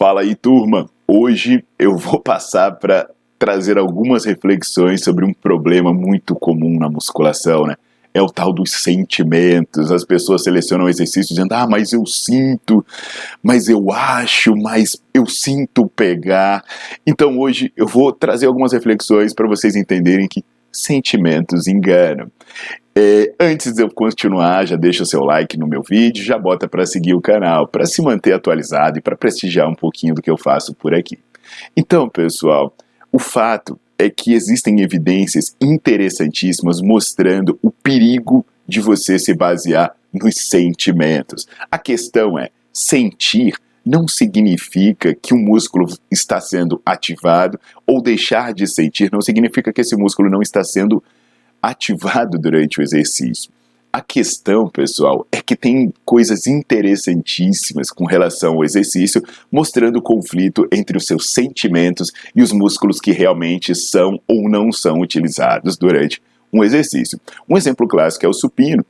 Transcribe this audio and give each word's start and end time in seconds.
Fala 0.00 0.22
aí, 0.22 0.34
turma! 0.34 0.88
Hoje 1.06 1.62
eu 1.78 1.94
vou 1.94 2.18
passar 2.24 2.72
para 2.76 3.10
trazer 3.38 3.76
algumas 3.76 4.24
reflexões 4.24 5.04
sobre 5.04 5.26
um 5.26 5.32
problema 5.34 5.92
muito 5.92 6.34
comum 6.34 6.78
na 6.78 6.88
musculação, 6.88 7.66
né? 7.66 7.76
É 8.14 8.22
o 8.22 8.28
tal 8.28 8.50
dos 8.50 8.72
sentimentos. 8.82 9.92
As 9.92 10.02
pessoas 10.02 10.42
selecionam 10.42 10.88
exercícios 10.88 11.28
dizendo: 11.28 11.52
ah, 11.52 11.66
mas 11.68 11.92
eu 11.92 12.06
sinto, 12.06 12.82
mas 13.42 13.68
eu 13.68 13.92
acho, 13.92 14.56
mas 14.56 14.96
eu 15.12 15.26
sinto 15.26 15.86
pegar. 15.86 16.64
Então 17.06 17.38
hoje 17.38 17.70
eu 17.76 17.86
vou 17.86 18.10
trazer 18.10 18.46
algumas 18.46 18.72
reflexões 18.72 19.34
para 19.34 19.46
vocês 19.46 19.76
entenderem 19.76 20.26
que 20.26 20.42
sentimentos 20.72 21.66
enganam. 21.66 22.30
É, 22.94 23.32
antes 23.38 23.72
de 23.72 23.82
eu 23.82 23.90
continuar, 23.90 24.66
já 24.66 24.76
deixa 24.76 25.02
o 25.02 25.06
seu 25.06 25.22
like 25.24 25.56
no 25.56 25.66
meu 25.66 25.82
vídeo, 25.82 26.24
já 26.24 26.36
bota 26.36 26.68
para 26.68 26.84
seguir 26.84 27.14
o 27.14 27.20
canal, 27.20 27.66
para 27.66 27.86
se 27.86 28.02
manter 28.02 28.32
atualizado 28.32 28.98
e 28.98 29.00
para 29.00 29.16
prestigiar 29.16 29.68
um 29.68 29.74
pouquinho 29.74 30.14
do 30.14 30.22
que 30.22 30.30
eu 30.30 30.36
faço 30.36 30.74
por 30.74 30.94
aqui. 30.94 31.18
Então, 31.76 32.08
pessoal, 32.08 32.74
o 33.12 33.18
fato 33.18 33.78
é 33.98 34.08
que 34.08 34.32
existem 34.32 34.80
evidências 34.80 35.54
interessantíssimas 35.60 36.80
mostrando 36.80 37.58
o 37.62 37.70
perigo 37.70 38.44
de 38.66 38.80
você 38.80 39.18
se 39.18 39.34
basear 39.34 39.94
nos 40.12 40.36
sentimentos. 40.36 41.46
A 41.70 41.78
questão 41.78 42.38
é: 42.38 42.50
sentir 42.72 43.54
não 43.84 44.06
significa 44.06 45.14
que 45.14 45.34
o 45.34 45.38
músculo 45.38 45.86
está 46.10 46.40
sendo 46.40 46.80
ativado 46.84 47.58
ou 47.86 48.02
deixar 48.02 48.52
de 48.52 48.66
sentir 48.66 49.10
não 49.12 49.20
significa 49.20 49.72
que 49.72 49.80
esse 49.80 49.96
músculo 49.96 50.30
não 50.30 50.42
está 50.42 50.62
sendo 50.62 51.02
ativado 51.62 52.38
durante 52.38 52.80
o 52.80 52.82
exercício. 52.82 53.50
A 53.92 54.00
questão, 54.00 54.68
pessoal, 54.68 55.26
é 55.32 55.42
que 55.42 55.56
tem 55.56 55.92
coisas 56.04 56.46
interessantíssimas 56.46 57.90
com 57.90 58.04
relação 58.04 58.54
ao 58.54 58.64
exercício, 58.64 59.20
mostrando 59.50 59.96
o 59.96 60.02
conflito 60.02 60.64
entre 60.70 60.96
os 60.96 61.06
seus 61.06 61.32
sentimentos 61.32 62.12
e 62.34 62.40
os 62.40 62.52
músculos 62.52 63.00
que 63.00 63.10
realmente 63.10 63.74
são 63.74 64.20
ou 64.28 64.48
não 64.48 64.70
são 64.70 65.00
utilizados 65.00 65.76
durante 65.76 66.22
um 66.52 66.62
exercício. 66.62 67.20
Um 67.48 67.56
exemplo 67.56 67.88
clássico 67.88 68.24
é 68.24 68.28
o 68.28 68.32
supino. 68.32 68.86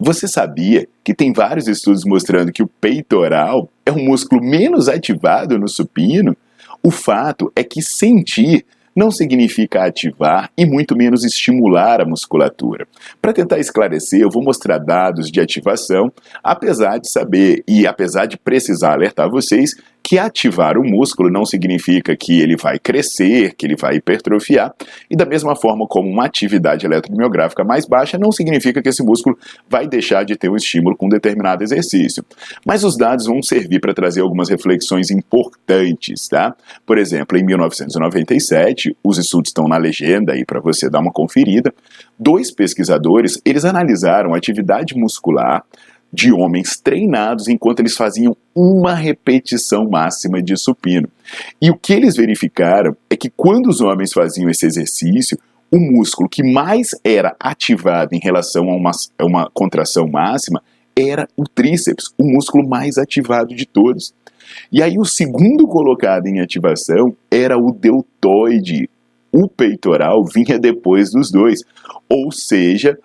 Você 0.00 0.28
sabia 0.28 0.86
que 1.02 1.12
tem 1.12 1.32
vários 1.32 1.66
estudos 1.66 2.04
mostrando 2.04 2.52
que 2.52 2.62
o 2.62 2.70
peitoral 2.80 3.68
é 3.84 3.90
um 3.90 4.04
músculo 4.04 4.40
menos 4.40 4.88
ativado 4.88 5.58
no 5.58 5.66
supino? 5.68 6.36
O 6.82 6.90
fato 6.92 7.50
é 7.56 7.64
que 7.64 7.82
sentir 7.82 8.64
não 8.94 9.10
significa 9.10 9.84
ativar 9.84 10.50
e 10.56 10.64
muito 10.64 10.96
menos 10.96 11.24
estimular 11.24 12.00
a 12.00 12.04
musculatura. 12.04 12.86
Para 13.20 13.32
tentar 13.32 13.58
esclarecer, 13.58 14.20
eu 14.20 14.30
vou 14.30 14.42
mostrar 14.42 14.78
dados 14.78 15.30
de 15.30 15.40
ativação, 15.40 16.12
apesar 16.42 16.98
de 16.98 17.10
saber 17.10 17.62
e 17.66 17.86
apesar 17.86 18.26
de 18.26 18.36
precisar 18.36 18.92
alertar 18.92 19.28
vocês 19.28 19.74
que 20.08 20.18
ativar 20.18 20.78
o 20.78 20.82
músculo 20.82 21.30
não 21.30 21.44
significa 21.44 22.16
que 22.16 22.40
ele 22.40 22.56
vai 22.56 22.78
crescer, 22.78 23.54
que 23.54 23.66
ele 23.66 23.76
vai 23.76 23.96
hipertrofiar, 23.96 24.74
e 25.10 25.14
da 25.14 25.26
mesma 25.26 25.54
forma 25.54 25.86
como 25.86 26.08
uma 26.08 26.24
atividade 26.24 26.86
eletromiográfica 26.86 27.62
mais 27.62 27.84
baixa 27.84 28.16
não 28.16 28.32
significa 28.32 28.80
que 28.80 28.88
esse 28.88 29.02
músculo 29.02 29.36
vai 29.68 29.86
deixar 29.86 30.24
de 30.24 30.34
ter 30.34 30.48
um 30.48 30.56
estímulo 30.56 30.96
com 30.96 31.04
um 31.04 31.10
determinado 31.10 31.62
exercício. 31.62 32.24
Mas 32.64 32.84
os 32.84 32.96
dados 32.96 33.26
vão 33.26 33.42
servir 33.42 33.80
para 33.80 33.92
trazer 33.92 34.22
algumas 34.22 34.48
reflexões 34.48 35.10
importantes, 35.10 36.26
tá? 36.26 36.56
Por 36.86 36.96
exemplo, 36.96 37.36
em 37.36 37.44
1997, 37.44 38.96
os 39.04 39.18
estudos 39.18 39.50
estão 39.50 39.68
na 39.68 39.76
legenda 39.76 40.32
aí 40.32 40.42
para 40.42 40.58
você 40.58 40.88
dar 40.88 41.00
uma 41.00 41.12
conferida. 41.12 41.70
Dois 42.18 42.50
pesquisadores, 42.50 43.38
eles 43.44 43.66
analisaram 43.66 44.32
a 44.32 44.38
atividade 44.38 44.96
muscular 44.96 45.62
de 46.12 46.32
homens 46.32 46.80
treinados 46.80 47.48
enquanto 47.48 47.80
eles 47.80 47.96
faziam 47.96 48.36
uma 48.54 48.94
repetição 48.94 49.88
máxima 49.88 50.42
de 50.42 50.56
supino. 50.56 51.08
E 51.60 51.70
o 51.70 51.76
que 51.76 51.92
eles 51.92 52.16
verificaram 52.16 52.96
é 53.10 53.16
que 53.16 53.30
quando 53.30 53.68
os 53.68 53.80
homens 53.80 54.12
faziam 54.12 54.48
esse 54.48 54.66
exercício, 54.66 55.38
o 55.70 55.78
músculo 55.78 56.28
que 56.28 56.42
mais 56.42 56.90
era 57.04 57.36
ativado 57.38 58.14
em 58.14 58.20
relação 58.20 58.70
a 58.70 58.74
uma, 58.74 58.90
a 59.18 59.24
uma 59.24 59.50
contração 59.52 60.08
máxima 60.08 60.62
era 60.96 61.28
o 61.36 61.44
tríceps, 61.44 62.06
o 62.18 62.24
músculo 62.24 62.66
mais 62.66 62.98
ativado 62.98 63.54
de 63.54 63.66
todos. 63.66 64.14
E 64.72 64.82
aí 64.82 64.98
o 64.98 65.04
segundo 65.04 65.66
colocado 65.66 66.26
em 66.26 66.40
ativação 66.40 67.14
era 67.30 67.56
o 67.58 67.70
deltoide. 67.70 68.88
O 69.30 69.46
peitoral 69.46 70.24
vinha 70.24 70.58
depois 70.58 71.10
dos 71.10 71.30
dois. 71.30 71.60
Ou 72.08 72.32
seja, 72.32 72.98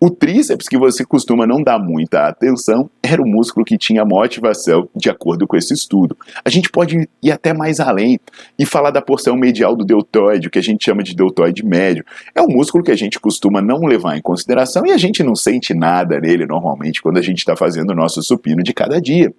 o 0.00 0.10
tríceps, 0.10 0.68
que 0.68 0.78
você 0.78 1.04
costuma 1.04 1.44
não 1.44 1.60
dar 1.60 1.78
muita 1.78 2.28
atenção, 2.28 2.88
era 3.02 3.20
o 3.20 3.26
músculo 3.26 3.64
que 3.64 3.76
tinha 3.76 4.04
motivação, 4.04 4.88
de 4.94 5.10
acordo 5.10 5.46
com 5.46 5.56
esse 5.56 5.74
estudo. 5.74 6.16
A 6.44 6.50
gente 6.50 6.70
pode 6.70 7.08
ir 7.20 7.32
até 7.32 7.52
mais 7.52 7.80
além 7.80 8.20
e 8.56 8.64
falar 8.64 8.92
da 8.92 9.02
porção 9.02 9.36
medial 9.36 9.74
do 9.74 9.84
deltoide, 9.84 10.46
o 10.46 10.50
que 10.50 10.58
a 10.58 10.62
gente 10.62 10.84
chama 10.84 11.02
de 11.02 11.16
deltoide 11.16 11.64
médio. 11.64 12.04
É 12.32 12.40
um 12.40 12.46
músculo 12.46 12.84
que 12.84 12.92
a 12.92 12.96
gente 12.96 13.18
costuma 13.18 13.60
não 13.60 13.80
levar 13.80 14.16
em 14.16 14.22
consideração 14.22 14.86
e 14.86 14.92
a 14.92 14.96
gente 14.96 15.24
não 15.24 15.34
sente 15.34 15.74
nada 15.74 16.20
nele 16.20 16.46
normalmente 16.46 17.02
quando 17.02 17.18
a 17.18 17.22
gente 17.22 17.38
está 17.38 17.56
fazendo 17.56 17.90
o 17.90 17.96
nosso 17.96 18.22
supino 18.22 18.62
de 18.62 18.72
cada 18.72 19.00
dia. 19.00 19.34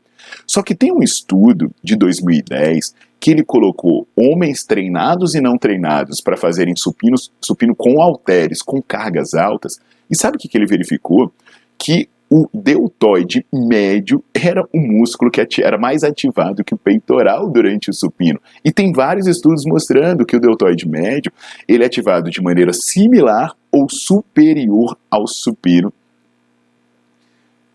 Só 0.46 0.62
que 0.62 0.76
tem 0.76 0.92
um 0.92 1.02
estudo 1.02 1.72
de 1.82 1.96
2010 1.96 2.94
que 3.20 3.32
ele 3.32 3.44
colocou 3.44 4.08
homens 4.16 4.64
treinados 4.64 5.36
e 5.36 5.42
não 5.42 5.58
treinados 5.58 6.22
para 6.22 6.38
fazerem 6.38 6.76
supinos, 6.76 7.32
supino 7.42 7.76
com 7.76 8.02
halteres, 8.02 8.62
com 8.62 8.82
cargas 8.82 9.34
altas, 9.34 9.80
e 10.10 10.16
sabe 10.16 10.38
o 10.38 10.40
que, 10.40 10.48
que 10.48 10.58
ele 10.58 10.66
verificou? 10.66 11.32
Que 11.78 12.10
o 12.30 12.48
deltoide 12.54 13.46
médio 13.52 14.24
era 14.34 14.64
o 14.72 14.80
músculo 14.80 15.32
que 15.32 15.64
era 15.64 15.80
mais 15.80 16.04
ativado 16.04 16.64
que 16.64 16.76
o 16.76 16.78
peitoral 16.78 17.50
durante 17.50 17.90
o 17.90 17.94
supino. 17.94 18.40
E 18.64 18.72
tem 18.72 18.92
vários 18.92 19.26
estudos 19.26 19.64
mostrando 19.66 20.26
que 20.26 20.36
o 20.36 20.40
deltoide 20.40 20.88
médio 20.88 21.32
ele 21.68 21.84
é 21.84 21.88
ativado 21.88 22.30
de 22.30 22.42
maneira 22.42 22.72
similar 22.72 23.56
ou 23.72 23.90
superior 23.90 24.96
ao 25.10 25.28
supino 25.28 25.92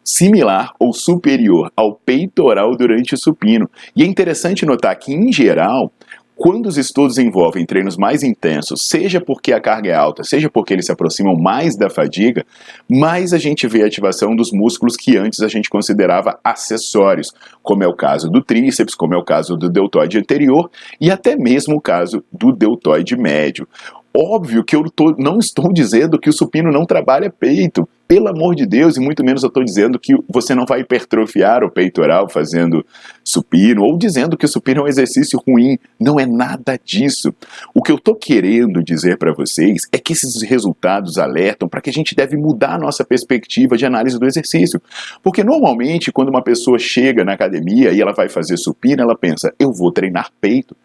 similar 0.04 0.74
ou 0.78 0.92
superior 0.92 1.72
ao 1.74 1.94
peitoral 1.94 2.76
durante 2.76 3.14
o 3.14 3.18
supino. 3.18 3.68
E 3.96 4.02
é 4.02 4.06
interessante 4.06 4.66
notar 4.66 4.94
que, 4.96 5.14
em 5.14 5.32
geral, 5.32 5.90
quando 6.36 6.66
os 6.66 6.76
estudos 6.76 7.16
envolvem 7.16 7.64
treinos 7.64 7.96
mais 7.96 8.22
intensos, 8.22 8.88
seja 8.88 9.20
porque 9.20 9.52
a 9.52 9.60
carga 9.60 9.90
é 9.90 9.94
alta, 9.94 10.24
seja 10.24 10.50
porque 10.50 10.72
eles 10.72 10.86
se 10.86 10.92
aproximam 10.92 11.36
mais 11.36 11.76
da 11.76 11.88
fadiga, 11.88 12.44
mais 12.90 13.32
a 13.32 13.38
gente 13.38 13.68
vê 13.68 13.82
a 13.82 13.86
ativação 13.86 14.34
dos 14.34 14.50
músculos 14.50 14.96
que 14.96 15.16
antes 15.16 15.40
a 15.40 15.48
gente 15.48 15.70
considerava 15.70 16.38
acessórios, 16.42 17.32
como 17.62 17.84
é 17.84 17.86
o 17.86 17.94
caso 17.94 18.28
do 18.28 18.42
tríceps, 18.42 18.94
como 18.94 19.14
é 19.14 19.16
o 19.16 19.24
caso 19.24 19.56
do 19.56 19.70
deltoide 19.70 20.18
anterior 20.18 20.70
e 21.00 21.10
até 21.10 21.36
mesmo 21.36 21.76
o 21.76 21.80
caso 21.80 22.24
do 22.32 22.50
deltoide 22.52 23.16
médio. 23.16 23.68
Óbvio 24.16 24.62
que 24.62 24.76
eu 24.76 24.84
tô, 24.90 25.12
não 25.18 25.38
estou 25.38 25.72
dizendo 25.72 26.20
que 26.20 26.30
o 26.30 26.32
supino 26.32 26.70
não 26.70 26.86
trabalha 26.86 27.28
peito. 27.28 27.88
Pelo 28.06 28.28
amor 28.28 28.54
de 28.54 28.66
Deus, 28.66 28.96
e 28.96 29.00
muito 29.00 29.24
menos 29.24 29.42
eu 29.42 29.48
estou 29.48 29.64
dizendo 29.64 29.98
que 29.98 30.14
você 30.28 30.54
não 30.54 30.66
vai 30.66 30.80
hipertrofiar 30.80 31.64
o 31.64 31.70
peitoral 31.70 32.28
fazendo 32.28 32.84
supino, 33.22 33.82
ou 33.82 33.96
dizendo 33.96 34.36
que 34.36 34.44
o 34.44 34.48
supino 34.48 34.80
é 34.80 34.84
um 34.84 34.88
exercício 34.88 35.40
ruim. 35.46 35.78
Não 35.98 36.20
é 36.20 36.26
nada 36.26 36.78
disso. 36.82 37.34
O 37.74 37.82
que 37.82 37.90
eu 37.90 37.96
estou 37.96 38.14
querendo 38.14 38.82
dizer 38.82 39.16
para 39.16 39.32
vocês 39.32 39.82
é 39.90 39.98
que 39.98 40.12
esses 40.12 40.42
resultados 40.42 41.18
alertam 41.18 41.68
para 41.68 41.80
que 41.80 41.90
a 41.90 41.92
gente 41.92 42.14
deve 42.14 42.36
mudar 42.36 42.74
a 42.74 42.78
nossa 42.78 43.04
perspectiva 43.04 43.76
de 43.76 43.86
análise 43.86 44.18
do 44.18 44.26
exercício. 44.26 44.80
Porque 45.22 45.42
normalmente, 45.42 46.12
quando 46.12 46.28
uma 46.28 46.42
pessoa 46.42 46.78
chega 46.78 47.24
na 47.24 47.32
academia 47.32 47.92
e 47.92 48.00
ela 48.00 48.12
vai 48.12 48.28
fazer 48.28 48.56
supino, 48.56 49.02
ela 49.02 49.16
pensa, 49.16 49.52
eu 49.58 49.72
vou 49.72 49.90
treinar 49.90 50.30
peito. 50.40 50.76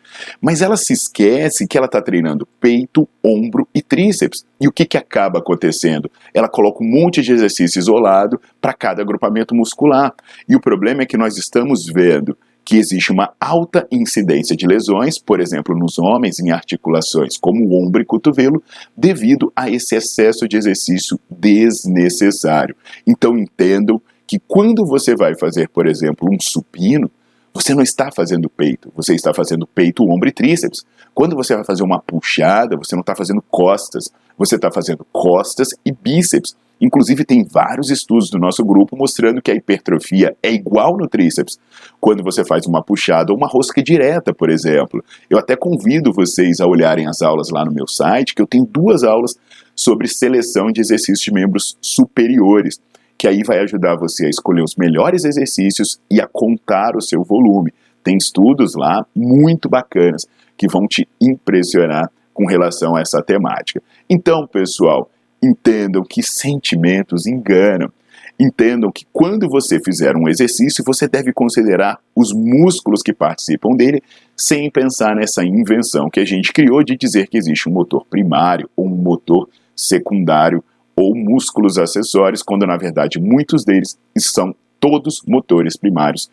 Mas 0.42 0.62
ela 0.62 0.77
se 0.77 0.94
esquece 0.94 1.68
que 1.68 1.77
ela 1.77 1.86
está 1.86 2.01
treinando 2.01 2.48
peito, 2.60 3.07
ombro 3.24 3.68
e 3.74 3.81
tríceps. 3.81 4.45
E 4.60 4.68
o 4.68 4.72
que, 4.72 4.86
que 4.86 4.98
acaba 4.98 5.39
acontecendo? 5.39 6.10
Ela 6.33 6.50
coloca 6.50 6.83
um 6.83 6.88
monte 7.10 7.24
de 7.24 7.34
exercício 7.34 7.80
isolado 7.80 8.40
para 8.62 8.72
cada 8.72 9.02
agrupamento 9.02 9.56
muscular. 9.56 10.14
E 10.48 10.56
o 10.56 10.62
problema 10.62 11.02
é 11.02 11.06
que 11.06 11.18
nós 11.18 11.38
estamos 11.38 11.88
vendo 11.88 12.38
que 12.64 12.78
existe 12.78 13.12
uma 13.12 13.34
alta 13.40 13.88
incidência 13.92 14.56
de 14.56 14.68
lesões, 14.68 15.18
por 15.18 15.40
exemplo, 15.40 15.76
nos 15.76 15.98
homens 15.98 16.40
em 16.40 16.52
articulações 16.52 17.36
como 17.36 17.66
o 17.66 17.84
ombro 17.84 18.00
e 18.00 18.06
cotovelo, 18.06 18.62
devido 18.96 19.52
a 19.56 19.72
esse 19.72 19.96
excesso 19.96 20.48
de 20.48 20.56
exercício 20.56 21.20
desnecessário. 21.28 22.76
Então 23.08 23.36
entendam 23.36 24.00
que 24.28 24.40
quando 24.48 24.86
você 24.86 25.16
vai 25.16 25.36
fazer, 25.36 25.68
por 25.70 25.88
exemplo, 25.88 26.30
um 26.32 26.40
supino, 26.40 27.10
você 27.54 27.74
não 27.74 27.81
está 27.81 28.12
fazendo 28.12 28.50
peito, 28.50 28.92
você 28.96 29.13
está 29.13 29.34
fazendo 29.34 29.66
peito, 29.68 30.04
ombro 30.04 30.30
e 30.30 30.31
tríceps. 30.31 30.86
Quando 31.13 31.36
você 31.36 31.56
vai 31.56 31.66
fazer 31.66 31.84
uma 31.84 32.00
puxada, 32.00 32.78
você 32.78 32.96
não 32.96 33.01
está 33.01 33.16
fazendo 33.16 33.42
costas, 33.50 34.12
você 34.38 34.56
está 34.56 34.72
fazendo 34.72 35.06
costas 35.12 35.69
e 35.86 35.92
bíceps. 35.92 36.56
Inclusive, 36.81 37.25
tem 37.25 37.44
vários 37.44 37.90
estudos 37.90 38.30
do 38.30 38.40
nosso 38.40 38.63
grupo 38.63 38.96
mostrando 38.96 39.42
que 39.42 39.51
a 39.51 39.56
hipertrofia 39.56 40.36
é 40.42 40.51
igual 40.51 40.96
no 40.96 41.10
tríceps. 41.10 41.60
Quando 42.00 42.24
você 42.24 42.46
faz 42.46 42.66
uma 42.66 42.81
puxada 42.81 43.34
ou 43.34 43.38
uma 43.38 43.48
rosca 43.48 43.84
direta, 43.84 44.34
por 44.34 44.50
exemplo. 44.50 45.04
Eu 45.30 45.38
até 45.38 45.57
convido 45.57 46.13
vocês 46.13 46.62
a 46.62 46.68
olharem 46.68 47.06
as 47.07 47.22
aulas 47.22 47.50
lá 47.50 47.66
no 47.66 47.74
meu 47.74 47.86
site, 47.86 48.34
que 48.34 48.42
eu 48.42 48.48
tenho 48.48 48.66
duas 48.66 49.04
aulas 49.04 49.36
sobre 49.75 50.07
seleção 50.07 50.72
de 50.72 50.80
exercícios 50.80 51.19
de 51.19 51.34
membros 51.34 51.78
superiores, 51.81 52.80
que 53.19 53.27
aí 53.27 53.44
vai 53.44 53.60
ajudar 53.60 53.95
você 53.95 54.25
a 54.25 54.30
escolher 54.30 54.63
os 54.63 54.75
melhores 54.75 55.25
exercícios 55.25 56.00
e 56.10 56.19
a 56.19 56.25
contar 56.25 56.95
o 56.95 57.01
seu 57.01 57.24
volume. 57.24 57.71
Tem 58.04 58.18
estudos 58.18 58.74
lá 58.74 59.06
muito 59.16 59.69
bacanas 59.69 60.25
que 60.57 60.68
vão 60.68 60.88
te 60.88 61.07
impressionar 61.21 62.10
com 62.33 62.48
relação 62.48 62.95
a 62.95 63.01
essa 63.01 63.21
temática. 63.21 63.83
Então, 64.10 64.48
pessoal, 64.48 65.12
Entendam 65.42 66.04
que 66.04 66.21
sentimentos 66.21 67.25
enganam. 67.25 67.89
Entendam 68.38 68.92
que 68.92 69.06
quando 69.12 69.50
você 69.50 69.80
fizer 69.80 70.15
um 70.15 70.27
exercício, 70.27 70.83
você 70.86 71.07
deve 71.07 71.33
considerar 71.33 72.00
os 72.15 72.31
músculos 72.33 73.01
que 73.01 73.13
participam 73.13 73.75
dele, 73.75 74.01
sem 74.36 74.69
pensar 74.69 75.15
nessa 75.15 75.44
invenção 75.44 76.10
que 76.10 76.19
a 76.19 76.25
gente 76.25 76.54
criou 76.54 76.83
de 76.83 76.95
dizer 76.95 77.27
que 77.27 77.38
existe 77.38 77.68
um 77.68 77.74
motor 77.74 78.06
primário 78.06 78.69
ou 78.75 78.86
um 78.86 78.95
motor 78.95 79.50
secundário 79.75 80.63
ou 81.00 81.16
músculos 81.16 81.78
acessórios, 81.78 82.44
quando 82.44 82.68
na 82.68 82.75
verdade 82.75 83.22
muitos 83.22 83.63
deles 83.63 83.98
são 84.18 84.54
todos 84.81 85.24
motores 85.25 85.78
primários 85.78 86.30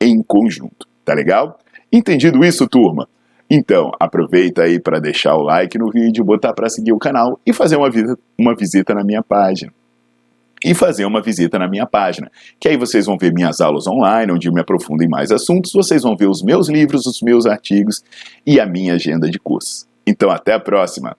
em 0.00 0.20
conjunto. 0.22 0.88
Tá 1.04 1.14
legal? 1.14 1.56
Entendido 1.92 2.44
isso, 2.44 2.66
turma? 2.66 3.08
Então, 3.48 3.92
aproveita 3.98 4.62
aí 4.62 4.80
para 4.80 4.98
deixar 4.98 5.36
o 5.36 5.42
like 5.42 5.78
no 5.78 5.90
vídeo, 5.90 6.24
botar 6.24 6.52
para 6.52 6.68
seguir 6.68 6.92
o 6.92 6.98
canal 6.98 7.38
e 7.46 7.52
fazer 7.52 7.76
uma 7.76 7.88
visita, 7.88 8.18
uma 8.36 8.56
visita 8.56 8.92
na 8.92 9.04
minha 9.04 9.22
página. 9.22 9.72
E 10.64 10.74
fazer 10.74 11.04
uma 11.04 11.22
visita 11.22 11.56
na 11.56 11.68
minha 11.68 11.86
página, 11.86 12.28
que 12.58 12.68
aí 12.68 12.76
vocês 12.76 13.06
vão 13.06 13.16
ver 13.16 13.32
minhas 13.32 13.60
aulas 13.60 13.86
online, 13.86 14.32
onde 14.32 14.48
eu 14.48 14.52
me 14.52 14.60
aprofundo 14.60 15.04
em 15.04 15.08
mais 15.08 15.30
assuntos, 15.30 15.72
vocês 15.72 16.02
vão 16.02 16.16
ver 16.16 16.26
os 16.26 16.42
meus 16.42 16.68
livros, 16.68 17.06
os 17.06 17.22
meus 17.22 17.46
artigos 17.46 18.02
e 18.44 18.58
a 18.58 18.66
minha 18.66 18.94
agenda 18.94 19.30
de 19.30 19.38
cursos. 19.38 19.86
Então, 20.04 20.28
até 20.28 20.54
a 20.54 20.60
próxima! 20.60 21.16